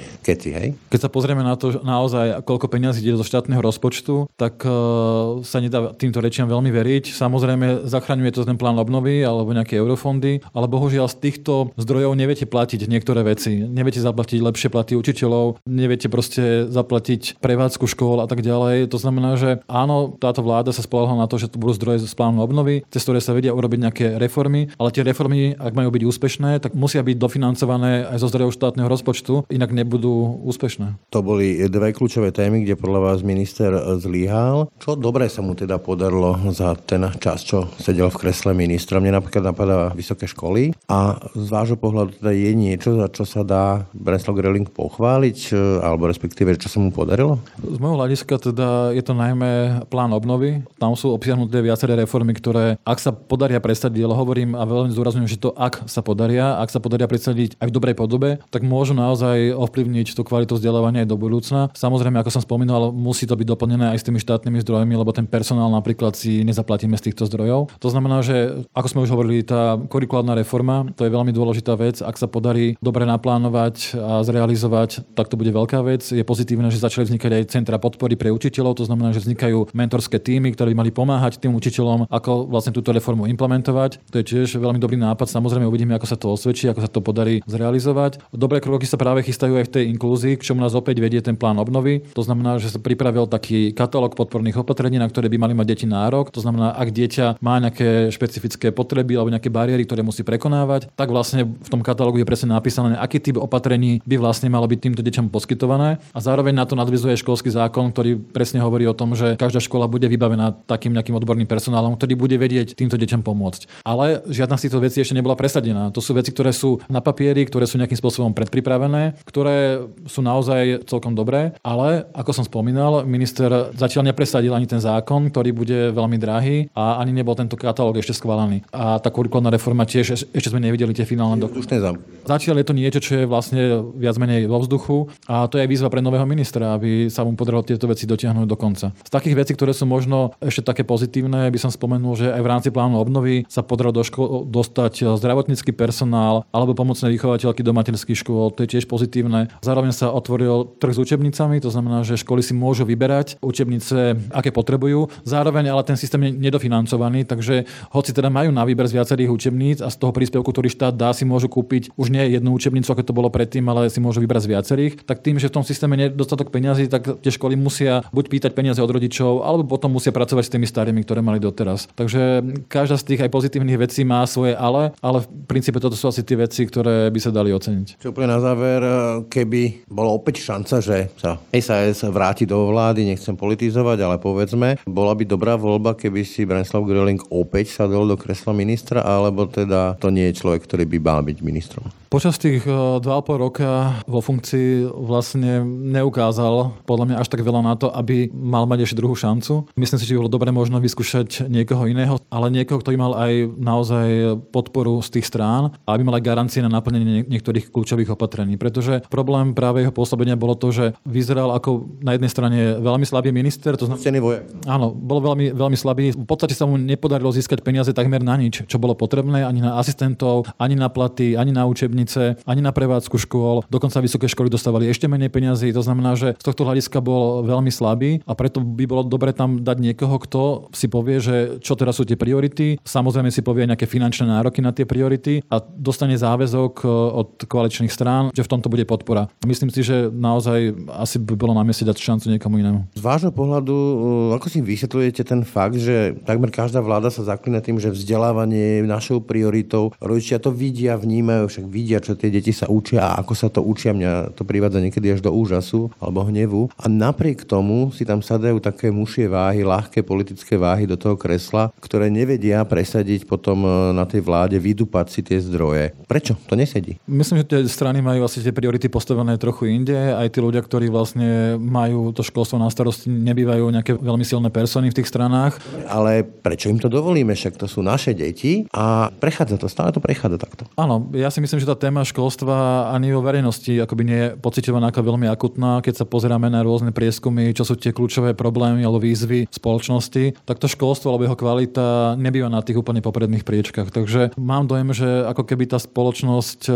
[0.52, 0.68] hej?
[0.92, 5.58] Keď sa pozrieme na to naozaj, koľko peniazí ide zo štátneho rozpočtu, tak uh, sa
[5.58, 7.10] nedá týmto rečiam veľmi veriť.
[7.12, 12.44] Samozrejme, zachraňuje to ten plán obnovy alebo nejaké eurofondy, ale bohužiaľ z týchto zdrojov neviete
[12.44, 13.64] platiť niektoré veci.
[13.64, 18.90] Neviete zaplatiť lepšie platy učiteľov, neviete proste zaplatiť prevádzku škôl a tak ďalej.
[18.92, 22.14] To znamená, že áno, táto vláda sa spolahla na to, že tu budú zdroje z
[22.14, 26.02] plánu obnovy, cez ktoré sa vedia urobiť nejaké reformy, ale tie reformy, ak majú byť
[26.04, 30.98] úspešné, tak musia byť dofinancované aj zo zdrojov štátneho rozpočtu, inak nebudú úspešné.
[31.14, 33.70] To boli dve kľúčové témy, kde podľa vás minister
[34.02, 34.68] zlyhal.
[34.82, 38.98] Čo dobre sa mu teda podarilo za ten čas, čo sedel v kresle ministra?
[38.98, 43.40] Mne napríklad napadá vysoké školy, a z vášho pohľadu teda je niečo, za čo sa
[43.46, 47.38] dá Branislav Greling pochváliť, e, alebo respektíve, čo sa mu podarilo?
[47.62, 50.60] Z môjho hľadiska teda je to najmä plán obnovy.
[50.76, 55.30] Tam sú obsiahnuté viaceré reformy, ktoré ak sa podaria presadiť, ale hovorím a veľmi zdôrazňujem,
[55.30, 58.92] že to ak sa podaria, ak sa podaria presadiť aj v dobrej podobe, tak môžu
[58.92, 61.68] naozaj ovplyvniť tú kvalitu vzdelávania aj do budúcna.
[61.76, 65.28] Samozrejme, ako som spomínal, musí to byť doplnené aj s tými štátnymi zdrojmi, lebo ten
[65.28, 67.68] personál napríklad si nezaplatíme z týchto zdrojov.
[67.76, 70.88] To znamená, že ako sme už hovorili, tá kurikulárna reforma.
[70.96, 72.00] To je veľmi dôležitá vec.
[72.00, 76.06] Ak sa podarí dobre naplánovať a zrealizovať, tak to bude veľká vec.
[76.08, 80.22] Je pozitívne, že začali vznikať aj centra podpory pre učiteľov, to znamená, že vznikajú mentorské
[80.22, 83.98] týmy, ktoré by mali pomáhať tým učiteľom, ako vlastne túto reformu implementovať.
[84.14, 85.26] To je tiež veľmi dobrý nápad.
[85.26, 88.22] Samozrejme uvidíme, ako sa to osvedčí, ako sa to podarí zrealizovať.
[88.30, 91.34] Dobré kroky sa práve chystajú aj v tej inklúzii, k čomu nás opäť vedie ten
[91.34, 92.04] plán obnovy.
[92.12, 95.86] To znamená, že sa pripravil taký katalóg podporných opatrení, na ktoré by mali mať deti
[95.88, 96.28] nárok.
[96.36, 101.08] To znamená, ak dieťa má nejaké špecifické potreby alebo nejaké bariéry, ktoré musí prekonávať, tak
[101.08, 105.02] vlastne v tom katalógu je presne napísané, aký typ opatrení by vlastne malo byť týmto
[105.02, 105.98] deťom poskytované.
[106.12, 109.88] A zároveň na to nadvizuje školský zákon, ktorý presne hovorí o tom, že každá škola
[109.88, 113.82] bude vybavená takým nejakým odborným personálom, ktorý bude vedieť týmto deťom pomôcť.
[113.86, 115.88] Ale žiadna z týchto vecí ešte nebola presadená.
[115.94, 120.86] To sú veci, ktoré sú na papieri, ktoré sú nejakým spôsobom predpripravené, ktoré sú naozaj
[120.88, 126.16] celkom dobré, ale ako som spomínal, minister zatiaľ nepresadil ani ten zákon, ktorý bude veľmi
[126.18, 128.64] drahý a ani nebol tento katalóg ešte schválený.
[128.72, 131.78] A tá kurikulárna reforma tiež ešte sme nevideli tie finálne dokumenty.
[132.26, 135.90] Zatiaľ je to niečo, čo je vlastne viac menej vo vzduchu a to je výzva
[135.92, 138.90] pre nového ministra, aby sa mu podarilo tieto veci dotiahnuť do konca.
[138.92, 142.50] Z takých vecí, ktoré sú možno ešte také pozitívne, by som spomenul, že aj v
[142.50, 148.18] rámci plánu obnovy sa podarilo do škôl dostať zdravotnícky personál alebo pomocné vychovateľky do materských
[148.18, 148.50] škôl.
[148.52, 149.52] To je tiež pozitívne.
[149.62, 154.50] Zároveň sa otvoril trh s učebnicami, to znamená, že školy si môžu vyberať učebnice, aké
[154.50, 155.12] potrebujú.
[155.22, 159.78] Zároveň ale ten systém je nedofinancovaný, takže hoci teda majú na výber z viacerých učebníc
[159.84, 163.04] a z toho príspevku, ktorý štát dá, si môžu kúpiť už nie jednu učebnicu, ako
[163.04, 165.94] to bolo predtým, ale si môžu vybrať z viacerých, tak tým, že v tom systéme
[165.94, 169.92] nie je dostatok peňazí, tak tie školy musia buď pýtať peniaze od rodičov, alebo potom
[169.92, 171.88] musia pracovať s tými starými, ktoré mali doteraz.
[171.92, 176.08] Takže každá z tých aj pozitívnych vecí má svoje ale, ale v princípe toto sú
[176.08, 178.00] asi tie veci, ktoré by sa dali oceniť.
[178.00, 178.80] Čo úplne na záver,
[179.28, 185.12] keby bola opäť šanca, že sa SAS vráti do vlády, nechcem politizovať, ale povedzme, bola
[185.16, 190.12] by dobrá voľba, keby si Branislav Gröling opäť sadol do kresla ministra, alebo teda to
[190.12, 191.86] nie je človek, ktorý by mal byť ministrom?
[192.12, 197.72] Počas tých 2,5 e, roka vo funkcii vlastne neukázal podľa mňa až tak veľa na
[197.72, 199.72] to, aby mal mať ešte druhú šancu.
[199.80, 204.08] Myslím si, že bolo dobre možno vyskúšať niekoho iného, ale niekoho, ktorý mal aj naozaj
[204.52, 208.60] podporu z tých strán a aby mal aj garancie na naplnenie niektorých kľúčových opatrení.
[208.60, 213.32] Pretože problém práve jeho pôsobenia bolo to, že vyzeral ako na jednej strane veľmi slabý
[213.32, 213.78] minister.
[213.80, 216.12] To znamená, áno, bol veľmi, veľmi slabý.
[216.12, 219.78] V podstate sa mu nepodarilo získať peniaze takmer na nič, čo bolo potrebné, ani na
[219.78, 223.62] asistentov, ani na platy, ani na učebnice, ani na prevádzku škôl.
[223.70, 225.70] Dokonca vysoké školy dostávali ešte menej peniazy.
[225.70, 229.62] To znamená, že z tohto hľadiska bol veľmi slabý a preto by bolo dobre tam
[229.62, 230.42] dať niekoho, kto
[230.74, 232.80] si povie, že čo teraz sú tie priority.
[232.82, 237.92] Samozrejme si povie nejaké finančné nároky na tie priority a dostane záväzok e, od koaličných
[237.92, 239.28] strán, že v tomto bude podpora.
[239.44, 242.98] Myslím si, že naozaj asi by bolo na mieste dať šancu niekomu inému.
[242.98, 243.94] Z vášho pohľadu, e,
[244.38, 248.88] ako si vysvetľujete ten fakt, že takmer každá vláda sa zaklína tým, že vzdelávanie je
[248.88, 249.92] našou prioritou.
[250.00, 253.60] Rodičia to vidia, vnímajú, však vidia čo tie deti sa učia a ako sa to
[253.60, 253.92] učia.
[253.92, 256.72] Mňa to privádza niekedy až do úžasu alebo hnevu.
[256.80, 261.68] A napriek tomu si tam sadajú také mušie váhy, ľahké politické váhy do toho kresla,
[261.82, 265.92] ktoré nevedia presadiť potom e, na tej vláde, vydupať si tie zdroje.
[266.08, 266.38] Prečo?
[266.48, 266.96] To nesedí.
[267.04, 270.16] Myslím, že tie strany majú asi tie priority postavené trochu inde.
[270.16, 274.88] Aj tí ľudia, ktorí vlastne majú to školstvo na starosti, nebývajú nejaké veľmi silné persony
[274.88, 275.60] v tých stranách.
[275.84, 277.36] Ale prečo im to dovolíme?
[277.36, 280.64] Však to sú naše deti a prechádza to, stále to prechádza takto.
[280.80, 284.88] Áno, ja si myslím, že tá téma školstva ani vo verejnosti akoby nie je pocitovaná
[284.88, 285.82] ako veľmi akutná.
[285.82, 290.62] Keď sa pozeráme na rôzne prieskumy, čo sú tie kľúčové problémy alebo výzvy spoločnosti, tak
[290.62, 293.90] to školstvo alebo jeho kvalita nebýva na tých úplne popredných priečkach.
[293.90, 296.70] Takže mám dojem, že ako keby tá spoločnosť...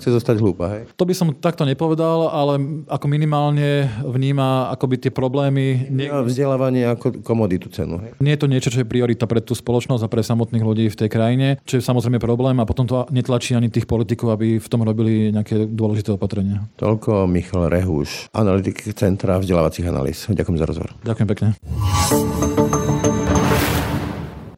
[0.00, 0.82] Chce zostať hlúpa, hej?
[0.96, 5.88] To by som takto nepovedal, ale ako minimálne vníma akoby tie problémy...
[5.92, 6.08] Nie...
[6.10, 8.00] Vzdelávanie ako komoditu cenu.
[8.00, 8.10] Hej?
[8.24, 10.98] Nie je to niečo, čo je priorita pre tú spoločnosť a pre samotných ľudí v
[10.98, 14.68] tej krajine, čo je samozrejme problém a potom to netlačí ani tých politikov, aby v
[14.68, 16.64] tom robili nejaké dôležité opatrenia.
[16.80, 20.24] Toľko Michal Rehuš, analytik Centra vzdelávacích analýz.
[20.26, 20.90] Ďakujem za rozhovor.
[21.04, 21.48] Ďakujem pekne.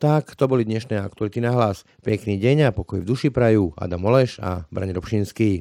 [0.00, 1.84] Tak, to boli dnešné aktuality na hlas.
[2.00, 5.60] Pekný deň a pokoj v duši prajú Adam Oleš a Brane Robšinský.